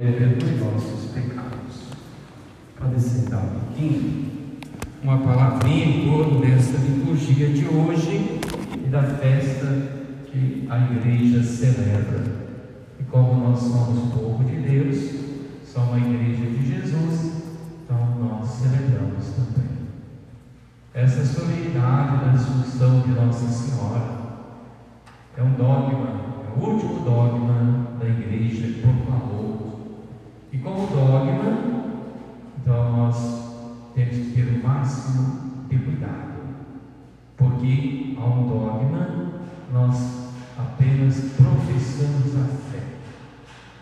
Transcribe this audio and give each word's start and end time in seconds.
perdoe 0.00 0.56
nossos 0.56 1.10
pecados. 1.10 1.90
Pode 2.78 2.98
sentar 2.98 3.44
um 3.44 3.48
pouquinho. 3.48 4.30
Uma 5.02 5.18
palavrinha 5.18 5.84
em 5.84 6.08
torno 6.08 6.40
dessa 6.40 6.78
liturgia 6.78 7.50
de 7.50 7.66
hoje 7.66 8.40
e 8.74 8.88
da 8.88 9.02
festa 9.02 9.66
que 10.24 10.66
a 10.70 10.78
igreja 10.78 11.42
celebra. 11.42 12.24
E 12.98 13.04
como 13.04 13.48
nós 13.48 13.58
somos 13.58 14.14
povo 14.14 14.42
de 14.44 14.56
Deus, 14.56 14.96
somos 15.66 15.94
a 15.94 15.98
igreja 15.98 16.46
de 16.46 16.66
Jesus, 16.66 17.42
então 17.84 18.16
nós 18.20 18.48
celebramos 18.48 19.26
também. 19.36 19.70
Essa 20.94 21.24
solenidade 21.24 22.24
da 22.24 22.32
Assunção 22.32 23.00
de 23.02 23.10
Nossa 23.10 23.46
Senhora 23.48 24.20
é 25.36 25.42
um 25.42 25.52
dogma, 25.52 26.08
é 26.46 26.58
o 26.58 26.70
último 26.70 27.00
dogma 27.04 27.96
da 27.98 28.08
igreja 28.08 28.66
que 28.66 28.80
proclamou. 28.80 29.69
E 30.52 30.58
como 30.58 30.86
dogma, 30.88 31.84
então 32.56 32.92
nós 32.96 33.50
temos 33.94 34.16
que 34.16 34.32
ter 34.34 34.48
o 34.48 34.66
máximo 34.66 35.66
de 35.68 35.78
cuidado, 35.78 36.32
porque 37.36 38.16
ao 38.18 38.32
um 38.32 38.48
dogma 38.48 39.32
nós 39.72 40.32
apenas 40.58 41.32
professamos 41.36 42.36
a 42.36 42.44
fé 42.70 42.82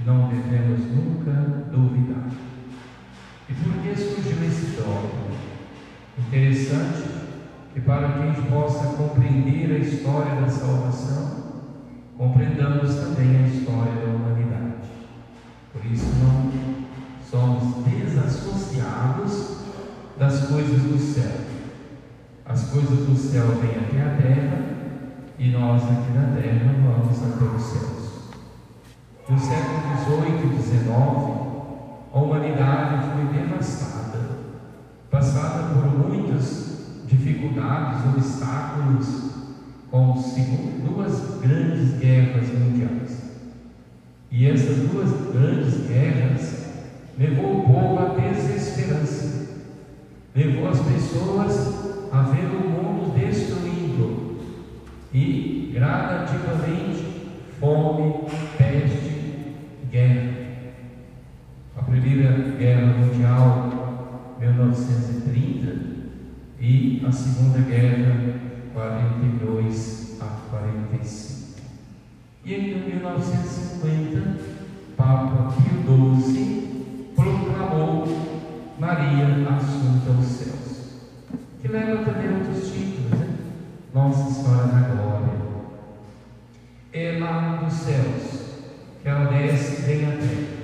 e 0.00 0.04
não 0.04 0.28
devemos 0.28 0.80
nunca 0.92 1.32
duvidar. 1.70 2.30
E 3.48 3.54
por 3.54 3.82
que 3.82 3.94
surgiu 3.94 4.44
esse 4.44 4.76
dogma? 4.76 5.26
Interessante 6.18 7.26
que 7.72 7.80
para 7.82 8.08
que 8.08 8.22
a 8.22 8.26
gente 8.26 8.48
possa 8.48 8.96
compreender 8.96 9.70
a 9.70 9.78
história 9.78 10.40
da 10.40 10.48
salvação, 10.48 11.36
compreendamos 12.18 12.94
também 12.96 13.36
a 13.36 13.46
história 13.46 13.92
da 13.92 14.06
humanidade. 14.06 14.25
Coisas 20.66 20.82
do 20.82 20.98
céu. 20.98 21.30
As 22.44 22.70
coisas 22.70 23.06
do 23.06 23.16
céu 23.16 23.46
vêm 23.60 23.70
até 23.70 24.02
a 24.02 24.16
terra 24.16 24.58
e 25.38 25.50
nós 25.50 25.82
aqui 25.82 26.12
na 26.12 26.34
terra 26.34 26.74
vamos 26.82 27.18
até 27.22 27.44
os 27.44 27.62
céus. 27.62 28.06
No 29.28 29.38
século 29.38 29.80
XVIII 30.04 30.58
e 30.58 30.62
XIX, 30.62 30.88
a 32.12 32.18
humanidade 32.18 33.06
foi 33.12 33.32
devastada, 33.32 34.18
passada 35.10 35.74
por 35.74 35.86
muitas 35.86 37.04
dificuldades, 37.06 38.04
obstáculos, 38.16 39.30
com 39.90 40.14
duas 40.84 41.40
grandes 41.40 41.98
guerras 41.98 42.48
mundiais. 42.48 43.22
E 44.32 44.46
essas 44.46 44.88
duas 44.88 45.10
grandes 45.32 45.86
guerras 45.86 46.66
levou 47.18 47.60
o 47.60 47.62
povo 47.62 47.98
à 47.98 48.20
desesperança, 48.20 49.45
levou 50.36 50.68
as 50.68 50.80
pessoas 50.80 52.10
a 52.12 52.20
ver 52.22 52.44
o 52.44 52.68
mundo 52.68 53.14
destruído 53.18 54.36
e 55.12 55.72
gradativamente 55.72 57.06
fome, 57.58 58.26
peste, 58.58 59.54
guerra. 59.90 60.36
A 61.74 61.82
primeira 61.82 62.32
guerra 62.58 62.86
mundial, 62.98 64.36
1930, 64.38 65.96
e 66.60 67.02
a 67.06 67.12
segunda 67.12 67.60
guerra 67.60 68.34
42 68.74 70.18
a 70.20 70.26
45. 70.50 71.62
E 72.44 72.54
em 72.54 72.86
1950, 72.86 74.38
Papa 74.96 75.54
Pio 75.54 75.82
XII 75.82 76.15
Maria 79.06 79.56
Assunta 79.56 80.10
aos 80.10 80.26
céus, 80.26 80.98
que 81.62 81.68
leva 81.68 82.04
também 82.04 82.34
outros 82.34 82.72
títulos, 82.72 83.20
né? 83.20 83.36
Nossa 83.94 84.32
Senhora 84.32 84.66
da 84.66 84.80
Glória. 84.80 85.36
É 86.92 87.18
lá 87.20 87.60
nos 87.62 87.72
céus 87.72 88.40
que 89.00 89.08
ela 89.08 89.30
desce 89.30 89.82
e 89.82 89.84
vem 89.84 90.06
à 90.06 90.16
terra. 90.16 90.56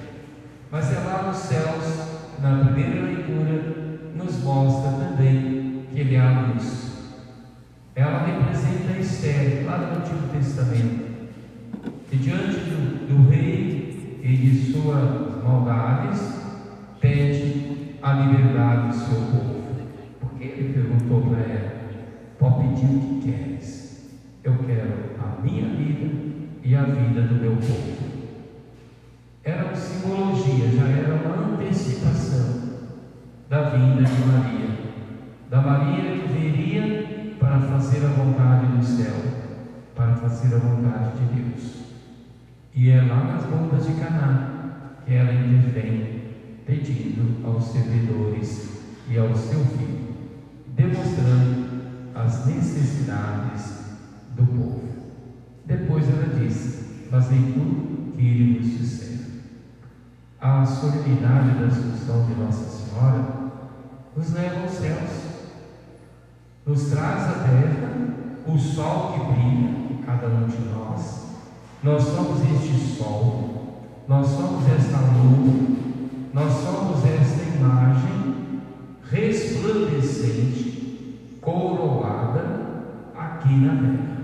Mas 0.72 0.92
é 0.92 0.98
lá 0.98 1.22
nos 1.28 1.36
céus, 1.36 2.08
na 2.41 2.64
primeira 2.64 3.06
leitura, 3.06 4.10
nos 4.16 4.42
mostra 4.42 4.91
também 4.91 5.84
que 5.92 6.00
Ele 6.00 6.16
é 6.16 6.20
a 6.20 6.41
luz 6.41 6.92
ela 7.94 8.25
representa 8.25 8.98
Esther, 8.98 9.66
lá 9.66 9.76
no 9.76 9.98
Antigo 9.98 10.28
Testamento, 10.32 11.04
que 12.08 12.16
diante 12.16 12.56
do, 12.60 13.06
do 13.06 13.31
rei 13.31 14.19
e 14.22 14.34
de 14.34 14.72
suas 14.72 15.44
maldades, 15.44 16.11
e 26.72 26.74
a 26.74 26.84
vida 26.84 27.20
do 27.20 27.34
meu 27.34 27.56
povo. 27.56 27.98
Era 29.44 29.66
uma 29.66 29.76
simbologia, 29.76 30.70
já 30.70 30.88
era 30.88 31.14
uma 31.16 31.52
antecipação 31.52 32.62
da 33.50 33.68
vinda 33.68 34.02
de 34.02 34.24
Maria, 34.24 34.78
da 35.50 35.60
Maria 35.60 36.16
que 36.16 36.32
viria 36.32 37.36
para 37.38 37.60
fazer 37.60 38.06
a 38.06 38.08
vontade 38.08 38.74
do 38.74 38.82
céu, 38.82 39.14
para 39.94 40.14
fazer 40.14 40.54
a 40.54 40.58
vontade 40.60 41.18
de 41.18 41.42
Deus. 41.42 41.74
E 42.74 42.88
é 42.88 43.02
lá 43.02 43.22
nas 43.22 43.44
bodas 43.44 43.86
de 43.86 43.92
Caná 44.00 44.96
que 45.04 45.12
ela 45.12 45.30
intervém, 45.30 46.22
pedindo 46.64 47.46
aos 47.46 47.64
servidores 47.64 48.80
e 49.10 49.18
ao 49.18 49.34
seu 49.34 49.60
filho, 49.60 50.08
demonstrando 50.68 51.66
as 52.14 52.46
necessidades 52.46 53.82
do 54.34 54.46
povo. 54.46 54.91
Depois 55.66 56.08
ela 56.08 56.38
diz: 56.38 56.86
Fazei 57.10 57.38
tudo 57.38 58.14
que 58.16 58.26
ele 58.26 58.58
vos 58.58 58.78
disser. 58.78 59.18
A 60.40 60.64
solenidade 60.64 61.58
da 61.58 61.66
Assunção 61.66 62.26
de 62.26 62.34
Nossa 62.34 62.64
Senhora 62.64 63.52
nos 64.16 64.32
leva 64.32 64.62
aos 64.62 64.72
céus 64.72 65.32
nos 66.64 66.90
traz 66.90 67.24
à 67.24 67.32
terra 67.44 67.92
o 68.46 68.56
sol 68.56 69.12
que 69.12 69.18
brilha 69.32 69.70
em 69.90 69.96
cada 70.04 70.28
um 70.28 70.46
de 70.46 70.60
nós. 70.70 71.26
Nós 71.82 72.04
somos 72.04 72.40
este 72.42 72.78
sol, 72.96 73.82
nós 74.06 74.28
somos 74.28 74.64
esta 74.68 74.98
lua, 74.98 75.52
nós 76.32 76.52
somos 76.52 77.04
esta 77.04 77.42
imagem 77.56 78.60
resplandecente, 79.10 81.36
coroada 81.40 82.60
aqui 83.16 83.56
na 83.56 83.74
terra. 83.74 84.21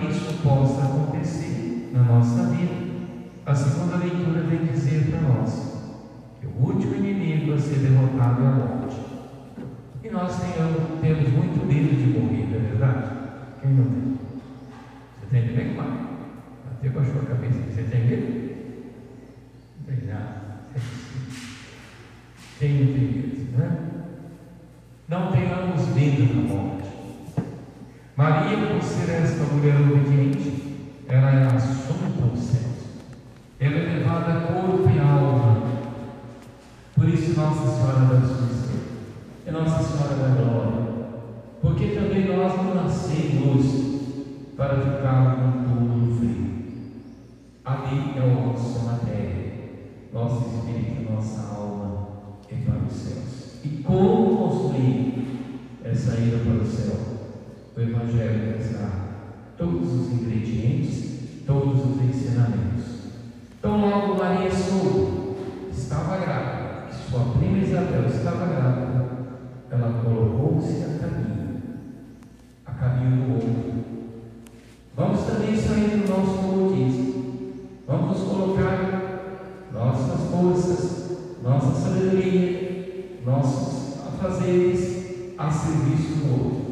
Que 0.00 0.10
isso 0.10 0.42
possa 0.42 0.82
acontecer 0.82 1.90
na 1.92 2.02
nossa 2.02 2.46
vida, 2.46 2.74
a 3.46 3.54
segunda 3.54 3.96
leitura 3.96 4.40
vem 4.42 4.66
dizer 4.66 5.10
para 5.10 5.20
nós 5.20 5.72
que 6.40 6.46
o 6.46 6.66
último 6.66 6.96
inimigo 6.96 7.54
a 7.54 7.58
ser 7.58 7.76
derrotado 7.76 8.42
é 8.42 8.46
a 8.46 8.50
morte 8.50 8.96
e 10.04 10.10
nós 10.10 10.36
temos 11.00 11.28
muito 11.30 11.66
medo 11.66 11.96
de 11.96 12.18
morrer, 12.18 12.46
não 12.50 12.56
é 12.56 12.68
verdade? 12.68 13.04
Quem 13.62 13.70
não 13.70 13.84
tem? 13.84 14.18
Você 15.18 15.26
tem 15.30 15.48
também, 15.48 15.74
pai? 15.74 15.86
Até 16.70 16.88
baixou 16.90 17.22
a 17.22 17.24
cabeça. 17.24 17.58
Você 17.72 17.82
tem 17.84 18.04
medo? 18.04 18.54
Não 19.78 19.96
tem 19.96 20.06
nada. 20.06 20.42
Não 20.74 22.58
tem 22.58 22.72
medo, 22.72 23.56
né? 23.56 23.78
Não 25.08 25.32
tenhamos 25.32 25.88
medo 25.94 26.34
da 26.34 26.54
morte. 26.54 26.73
Maria, 28.16 28.56
por 28.68 28.80
ser 28.80 29.10
esta 29.10 29.42
mulher 29.52 29.74
obediente, 29.74 31.02
ela 31.08 31.32
é 31.32 31.46
assunta 31.46 32.22
aos 32.30 32.38
céus. 32.38 32.64
Ela 33.58 33.74
é 33.74 33.98
levada 33.98 34.46
corpo 34.46 34.88
e 34.88 34.98
alma. 35.00 35.62
Por 36.94 37.08
isso, 37.08 37.40
Nossa 37.40 37.66
Senhora 37.66 38.06
da 38.06 38.18
Assunção 38.18 38.54
é 39.44 39.50
Nossa 39.50 39.82
Senhora 39.82 40.14
da 40.14 40.28
Glória, 40.28 40.94
porque 41.60 41.88
também 41.88 42.28
nós 42.28 42.56
não 42.56 42.74
nascemos 42.76 44.54
para 44.56 44.76
ficar 44.76 45.36
no 45.36 45.64
túmulo 45.64 46.16
frio. 46.16 46.54
Ali 47.64 48.16
é 48.16 48.22
o 48.22 48.46
nosso 48.46 48.84
matéria, 48.84 49.54
nosso 50.12 50.48
espírito, 50.54 51.12
nossa 51.12 51.52
alma 51.52 52.08
é 52.48 52.54
para 52.64 52.86
os 52.86 52.92
céus. 52.92 53.58
E 53.64 53.82
como 53.82 54.36
construir 54.36 55.58
essa 55.82 56.14
ida 56.14 56.38
para 56.38 56.62
o 56.62 56.64
céu? 56.64 57.13
O 57.76 57.80
Evangelho 57.80 58.56
dá 58.72 58.90
todos 59.58 59.92
os 59.92 60.12
ingredientes, 60.12 61.44
todos 61.46 61.84
os 61.84 62.02
ensinamentos. 62.02 62.84
Então, 63.58 63.80
logo 63.80 64.18
Maria 64.18 64.50
soube, 64.50 65.36
estava 65.72 66.18
grávida, 66.18 66.92
sua 66.92 67.24
prima 67.38 67.58
Isabel 67.58 68.06
estava 68.06 68.46
grávida 68.46 68.94
ela 69.74 70.00
colocou-se 70.04 70.84
a 70.84 70.98
caminho, 70.98 71.62
a 72.64 72.70
caminho 72.72 73.24
do 73.24 73.34
outro. 73.34 73.84
Vamos 74.96 75.24
também 75.24 75.56
sair 75.56 75.98
do 75.98 76.08
nosso 76.08 76.38
comodismo. 76.38 77.14
Vamos 77.86 78.18
colocar, 78.20 79.68
nós 79.72 79.96
sabedoria, 81.82 83.20
nossos 83.26 83.98
afazeres 84.06 85.34
a 85.36 85.50
serviço 85.50 86.14
do 86.14 86.44
outro. 86.44 86.63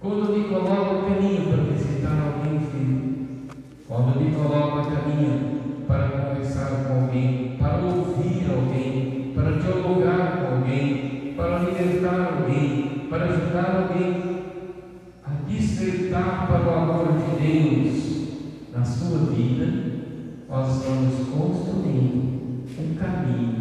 Quando 0.00 0.32
me 0.32 0.44
coloco 0.44 0.96
a 0.96 1.10
caminho 1.10 1.50
para 1.50 1.74
visitar 1.74 2.18
alguém, 2.22 3.48
quando 3.86 4.18
me 4.18 4.34
coloco 4.34 4.78
a 4.78 4.84
caminho 4.84 5.60
para 5.86 6.08
conversar 6.08 6.86
com 6.86 7.02
alguém, 7.02 7.58
para 7.58 7.84
ouvir 7.84 8.50
alguém, 8.50 9.32
para 9.34 9.58
dialogar 9.58 10.38
com 10.38 10.54
alguém, 10.54 11.34
para 11.36 11.58
libertar 11.58 12.38
alguém, 12.38 13.08
para 13.10 13.24
ajudar 13.26 13.88
alguém 13.90 14.42
a 15.22 15.30
despertar 15.46 16.48
para 16.48 16.62
o 16.62 16.74
amor 16.78 17.08
de 17.18 17.44
Deus 17.44 18.28
na 18.74 18.82
sua 18.82 19.18
vida, 19.34 19.66
nós 20.48 20.82
vamos 20.82 21.28
construindo 21.28 22.64
um 22.78 22.94
caminho 22.94 23.60